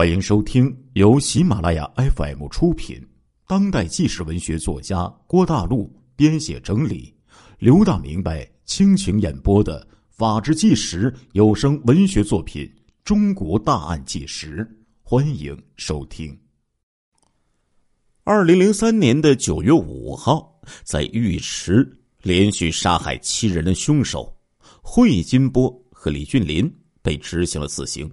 [0.00, 3.06] 欢迎收听由喜马拉雅 FM 出品、
[3.46, 7.14] 当代纪实文学作家郭大陆编写整理、
[7.58, 12.64] 刘大明白倾情演播的《法制纪实》有声文学作品
[13.04, 14.66] 《中国大案纪实》，
[15.02, 16.34] 欢迎收听。
[18.24, 21.86] 二零零三年的九月五号，在浴池
[22.22, 24.34] 连续杀害七人的凶手
[24.80, 28.10] 惠金波和李俊林被执行了死刑。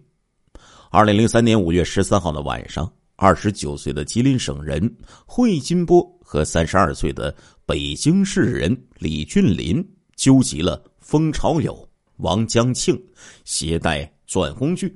[0.98, 4.92] 二零零三年五月十三号的晚上，二十九岁的吉林省人
[5.28, 7.32] 惠金波和三十二岁的
[7.68, 13.00] 北京市人李俊林纠集了封朝友、王江庆，
[13.46, 14.92] 携带钻工具，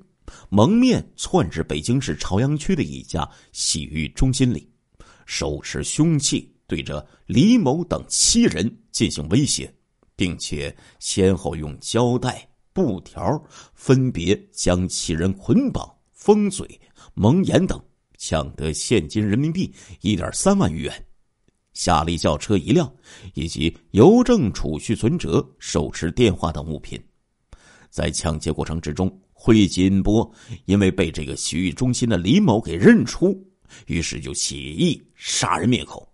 [0.50, 4.68] 蒙面窜至北京市朝阳区的一家洗浴中心里，
[5.27, 9.72] 手持凶器对着李某等七人进行威胁，
[10.16, 12.51] 并且先后用胶带。
[12.74, 13.44] 布条
[13.74, 16.80] 分别将七人捆绑、封嘴、
[17.14, 17.78] 蒙眼等，
[18.18, 21.05] 抢得现金人民币一点三万余元，
[21.74, 22.90] 夏利轿车一辆，
[23.34, 27.02] 以及邮政储蓄存折、手持电话等物品。
[27.90, 30.32] 在抢劫过程之中，惠金波
[30.63, 33.38] 因为被这个洗浴中心的李某给认出，
[33.88, 36.08] 于是就起意杀人灭口。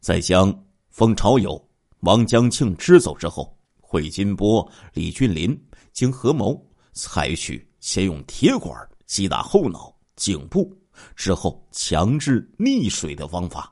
[0.00, 0.54] 在将
[0.90, 1.66] 封朝友、
[2.00, 3.56] 王江庆支走之后。
[3.92, 5.54] 惠金波、李俊林
[5.92, 6.58] 经合谋，
[6.94, 10.74] 采取先用铁管击打后脑、颈部，
[11.14, 13.70] 之后强制溺水的方法，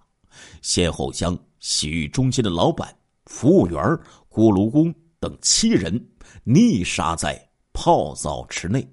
[0.61, 3.99] 先后将洗浴中心的老板、服务员、
[4.29, 5.99] 锅炉工等七人
[6.45, 8.87] 溺杀在泡澡池内。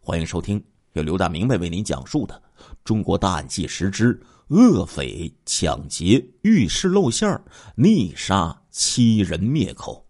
[0.00, 2.40] 欢迎收听由刘大明白为您讲述的
[2.84, 7.44] 《中国大案纪实之恶匪抢劫浴室露馅儿
[7.76, 10.06] 溺杀七人灭口》。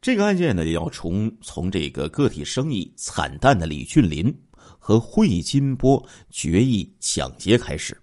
[0.00, 4.32] 这个案件呢，要从从这个个体生意惨淡的李俊林
[4.78, 8.00] 和惠金波决意抢劫开始。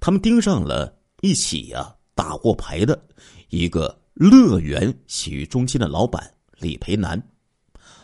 [0.00, 3.00] 他们盯上了一起呀打过牌的
[3.48, 7.22] 一个乐园洗浴中心的老板李培南。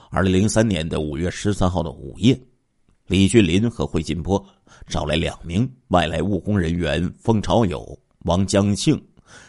[0.08, 2.40] 二零零三年的五月十三号的午夜，
[3.08, 4.42] 李俊林和惠金波
[4.86, 9.04] 找来两名外来务工人员封朝友、王江庆，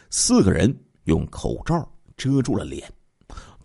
[0.09, 2.91] 四个人用口罩遮住了脸。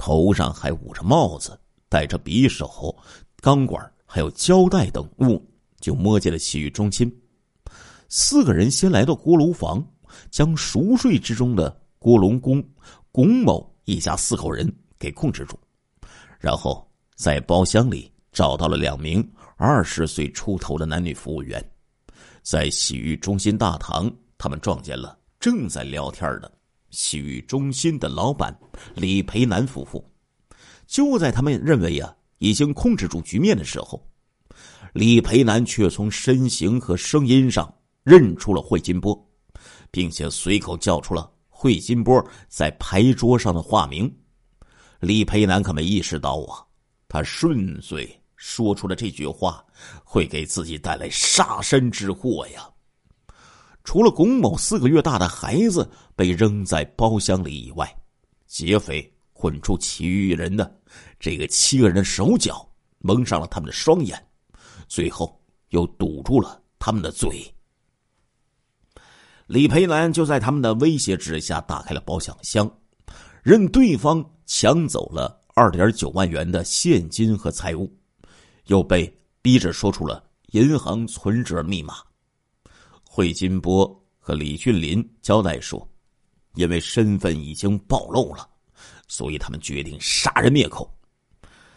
[0.04, 1.56] 头上还捂着帽子，
[1.88, 2.92] 带着匕首、
[3.40, 5.40] 钢管还有胶带等物，
[5.80, 7.08] 就摸进了洗浴中心。
[8.08, 9.80] 四个人先来到锅炉房，
[10.28, 12.60] 将熟睡之中的锅炉工
[13.12, 14.68] 龚某一家四口人
[14.98, 15.56] 给控制住，
[16.40, 19.24] 然后在包厢里找到了两名
[19.56, 21.64] 二十岁出头的男女服务员。
[22.42, 26.50] 在洗浴中心大堂，他们撞见了正在聊天的。
[26.92, 28.56] 洗浴中心的老板
[28.94, 30.08] 李培南夫妇，
[30.86, 34.06] 就在他们认为呀已经控制住局面的时候，
[34.92, 39.18] 李培南却从身形和声音上认出了惠金波，
[39.90, 44.14] 并且随口叫出了惠金波在牌桌上的化名。
[45.00, 46.62] 李培南可没意识到啊，
[47.08, 49.64] 他顺嘴说出了这句话，
[50.04, 52.71] 会给自己带来杀身之祸呀。
[53.84, 57.92] 除了龚某四个月大的孩子被扔在包厢里以外，
[58.46, 60.78] 劫匪捆住其余人的
[61.18, 62.64] 这个七个人的手脚，
[62.98, 64.24] 蒙上了他们的双眼，
[64.86, 67.52] 最后又堵住了他们的嘴。
[69.46, 72.70] 李培南就在他们的威胁之下打开了保险箱，
[73.42, 77.92] 任对方抢走了二点九万元的现金和财物，
[78.66, 79.12] 又被
[79.42, 81.96] 逼着说出了银行存折密码。
[83.14, 83.86] 惠金波
[84.18, 85.86] 和李俊林交代说
[86.56, 88.48] ：“因为身份已经暴露了，
[89.06, 90.90] 所以他们决定杀人灭口。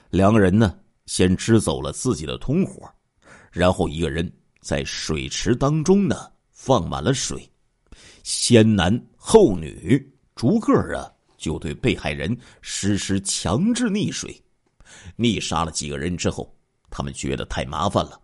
[0.10, 2.90] 两个人呢，先支走了自己的同伙，
[3.52, 4.32] 然后一个人
[4.62, 7.52] 在水池当中呢放满了水，
[8.24, 10.02] 先男后女
[10.36, 14.42] 逐个啊就对被害人实施强制溺水。
[15.18, 16.58] 溺杀了几个人之后，
[16.90, 18.18] 他们觉得太麻烦了，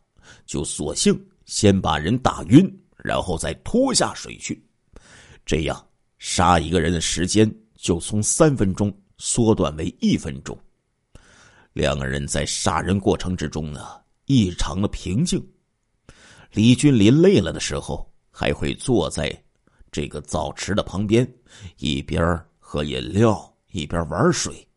[0.46, 1.14] 就索性
[1.44, 4.64] 先把人打晕。”然后再拖下水去，
[5.46, 5.88] 这样
[6.20, 10.58] 杀一个人的时间就从三分钟缩短为一分钟。
[11.74, 13.82] 两个人在杀人过程之中呢，
[14.26, 15.42] 异常的平静。
[16.52, 19.32] 李俊林累了的时候，还会坐在
[19.92, 21.26] 这个澡池的旁边，
[21.78, 24.68] 一边喝饮料一边玩水。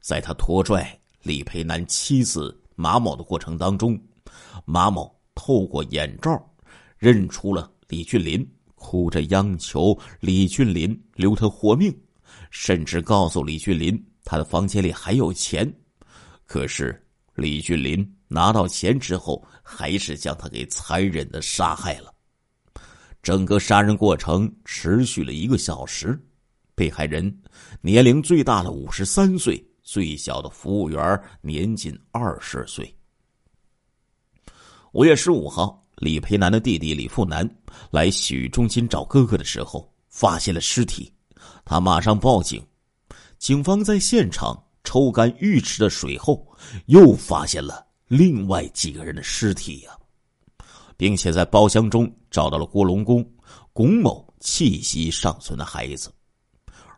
[0.00, 4.00] 在他拖拽李培南妻子马某的过程当中，
[4.64, 6.40] 马某透过眼罩。
[7.02, 11.92] 认出了李俊林，哭着央求李俊林留他活命，
[12.52, 15.68] 甚至告诉李俊林他的房间里还有钱。
[16.46, 17.04] 可是
[17.34, 22.14] 李俊林拿到钱之后，还是将他给残忍的杀害了。
[23.20, 26.16] 整个杀人过程持续了一个小时，
[26.72, 27.36] 被害人
[27.80, 32.96] 年龄最大的五十三岁，最小的服务员年仅二十岁。
[34.92, 37.48] 五月十五号，李培南的弟弟李富南
[37.92, 41.12] 来洗浴中心找哥哥的时候，发现了尸体，
[41.64, 42.60] 他马上报警。
[43.38, 46.44] 警方在现场抽干浴池的水后，
[46.86, 49.92] 又发现了另外几个人的尸体呀。
[50.96, 53.24] 并且在包厢中找到了郭龙公、
[53.72, 56.12] 龚某气息尚存的孩子，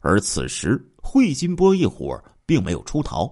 [0.01, 3.31] 而此时惠金波一伙并没有出逃，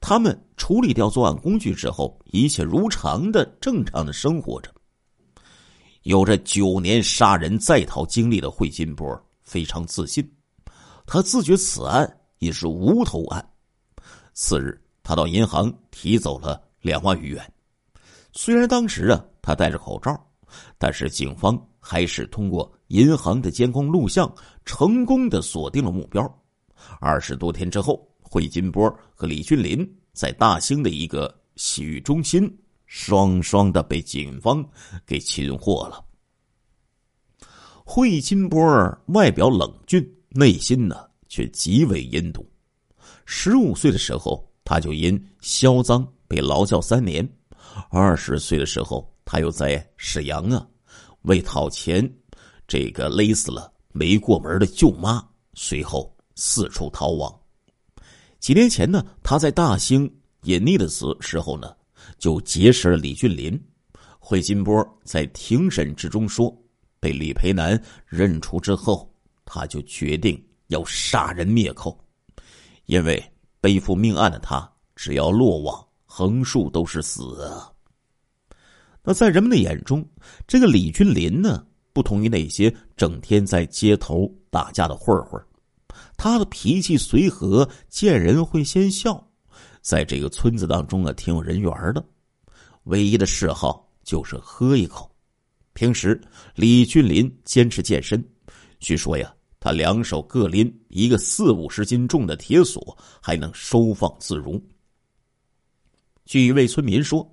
[0.00, 4.72] 他们处理掉作案工具之后，一切如常的正常的生活着。
[6.02, 10.28] 有着九年杀人在逃经历的惠金波非常自信，
[11.06, 13.44] 他自觉此案也是无头案。
[14.32, 17.52] 次日，他到银行提走了两万余元。
[18.32, 20.18] 虽然当时啊，他戴着口罩，
[20.78, 24.32] 但是警方还是通过银行的监控录像，
[24.64, 26.42] 成功的锁定了目标。
[26.98, 32.52] 二十多天之后，惠金波和李俊林在大兴的一个洗浴中心，
[32.94, 34.62] 双双的被警方
[35.06, 36.04] 给擒获了。
[37.86, 38.60] 惠金波
[39.06, 42.46] 外表冷峻，内心呢却极为阴毒。
[43.24, 47.26] 十五岁的时候，他就因销赃被劳教三年。
[47.88, 50.68] 二十岁的时候，他又在沈阳啊，
[51.22, 52.06] 为讨钱，
[52.68, 57.34] 这个勒死了没过门的舅妈，随后四处逃亡。
[58.38, 60.04] 几年前呢，他在大兴
[60.42, 61.74] 隐匿的时时候呢，
[62.18, 63.60] 就结识了李俊林。
[64.18, 66.56] 惠金波在庭审之中说，
[67.00, 69.12] 被李培南认出之后，
[69.44, 71.98] 他就决定要杀人灭口，
[72.86, 73.22] 因为
[73.60, 75.84] 背负命案的他，只要落网。
[76.14, 77.22] 横竖都是死！
[79.02, 80.06] 那在人们的眼中，
[80.46, 85.42] 这个李俊林呢，不同于那些整天在街头打架的混混
[86.18, 89.26] 他的脾气随和，见人会先笑，
[89.82, 92.02] 在这个村子当中啊，挺有人缘的。
[92.84, 95.10] 唯一的嗜好就是喝一口。
[95.74, 96.20] 平时
[96.54, 98.22] 李俊林坚持健身，
[98.78, 104.62] 据说呀，他两手各拎一个四五十斤重的铁锁，还能收放自如。
[106.24, 107.28] 据一位村民说，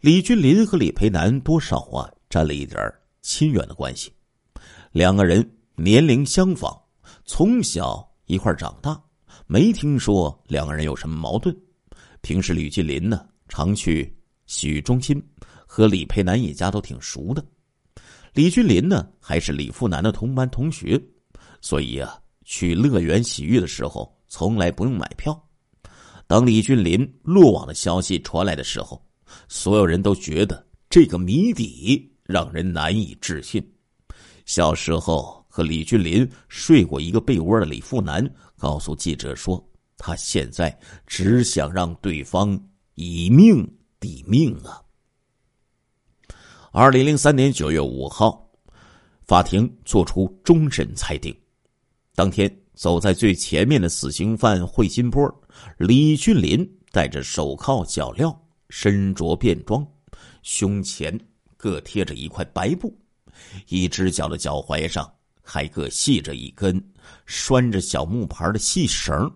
[0.00, 2.92] 李俊林和李培南多少啊沾了一点
[3.22, 4.12] 亲缘的关系。
[4.92, 6.76] 两个人年龄相仿，
[7.24, 9.00] 从小一块长大，
[9.46, 11.56] 没听说两个人有什么矛盾。
[12.20, 14.14] 平时李俊林呢常去
[14.46, 15.22] 洗浴中心，
[15.66, 17.44] 和李佩南一家都挺熟的。
[18.34, 21.00] 李俊林呢还是李富南的同班同学，
[21.60, 25.38] 所以啊去乐园洗浴的时候从来不用买票。
[26.26, 29.02] 当李俊林落网的消息传来的时候，
[29.48, 33.66] 所有人都觉得这个谜底让人难以置信。
[34.44, 38.26] 小时候和李俊林睡过一个被窝的李富南
[38.56, 39.62] 告诉记者说
[39.98, 40.74] ：“他现在
[41.06, 42.58] 只想让对方
[42.94, 44.80] 以命抵命啊。”
[46.72, 48.48] 二零零三年九月五号，
[49.26, 51.36] 法庭作出终审裁定，
[52.14, 52.50] 当天。
[52.78, 55.28] 走在最前面的死刑犯惠金波、
[55.78, 58.32] 李俊林戴着手铐脚镣，
[58.70, 59.84] 身着便装，
[60.44, 61.18] 胸前
[61.56, 62.96] 各贴着一块白布，
[63.66, 65.12] 一只脚的脚踝上
[65.42, 66.80] 还各系着一根
[67.26, 69.28] 拴着小木牌的细绳，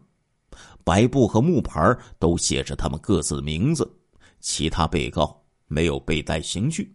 [0.84, 3.90] 白布和木牌都写着他们各自的名字。
[4.40, 6.94] 其他被告没有被带刑具。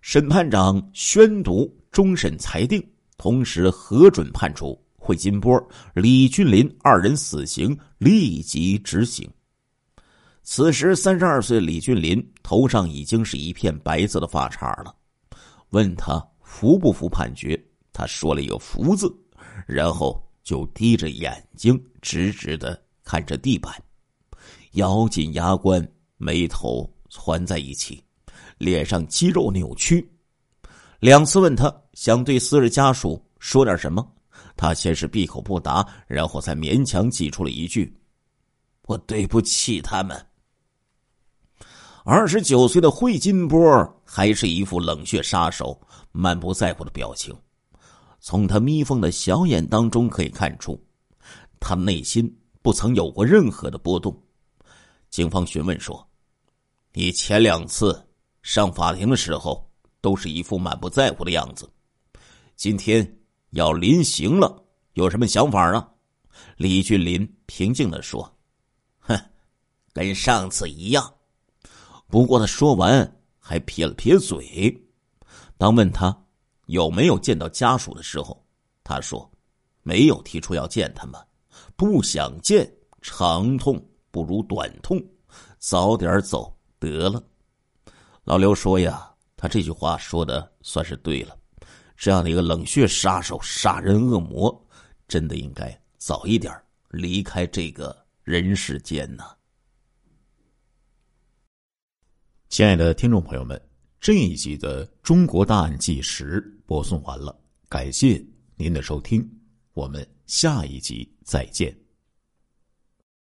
[0.00, 2.84] 审判长宣读终审裁定，
[3.16, 4.80] 同时核准判处。
[4.98, 5.56] 惠金波、
[5.94, 9.30] 李俊林二人死刑立即执行。
[10.42, 14.92] 此时，三十二岁的李俊林头上已经是一片白色的发叉了。
[15.70, 17.56] 问他服不服判决，
[17.92, 19.08] 他说了一个“服”字，
[19.64, 23.74] 然后就低着眼睛，直直的看着地板，
[24.74, 25.84] 咬紧牙关，
[26.18, 28.00] 眉头攒在一起，
[28.58, 30.08] 脸上肌肉扭曲。
[31.00, 34.08] 两次问他想对死者家属说点什么。
[34.56, 37.92] 他先是闭口不答，然后才勉强挤出了一句
[38.86, 40.16] ：“我对不起他们。”
[42.06, 45.78] 二十九岁的惠金波还是一副冷血杀手、
[46.12, 47.36] 满不在乎的表情。
[48.20, 50.80] 从他眯缝的小眼当中可以看出，
[51.68, 52.32] 他内心
[52.62, 54.16] 不曾有过任何的波动。
[55.10, 56.08] 警方询问说
[56.94, 58.00] ：“你前两次
[58.40, 59.68] 上法庭的时候，
[60.00, 61.68] 都是一副满不在乎的样子，
[62.54, 63.04] 今天？”
[63.50, 65.88] 要临刑了，有什么想法啊？
[66.56, 68.30] 李俊林平静的说
[69.00, 69.18] ：“哼，
[69.92, 71.14] 跟上次一样。
[72.06, 74.76] 不过他说完还撇了撇嘴。
[75.56, 76.14] 当问他
[76.66, 78.44] 有没有见到家属的时候，
[78.84, 79.28] 他说
[79.82, 81.18] 没有提出要见他们，
[81.76, 82.70] 不想见，
[83.02, 83.80] 长痛
[84.10, 84.98] 不如短痛，
[85.58, 87.22] 早点走得了。
[88.24, 91.38] 老刘说呀，他这句话说的算是对了。
[91.96, 94.66] 这样的一个冷血杀手、杀人恶魔，
[95.06, 96.52] 真的应该早一点
[96.88, 99.24] 离开这个人世间呢。
[102.48, 103.60] 亲爱的听众朋友们，
[104.00, 108.24] 这一集的《中国大案纪实》播送完了，感谢
[108.56, 109.28] 您的收听，
[109.72, 111.85] 我们下一集再见。